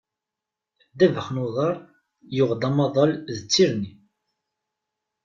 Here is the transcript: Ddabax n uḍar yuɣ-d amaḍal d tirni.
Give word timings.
Ddabax 0.91 1.27
n 1.35 1.37
uḍar 1.45 1.75
yuɣ-d 2.35 2.61
amaḍal 2.69 3.11
d 3.37 3.37
tirni. 3.51 3.91